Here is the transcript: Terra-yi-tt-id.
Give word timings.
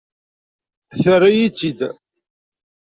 Terra-yi-tt-id. 1.01 1.79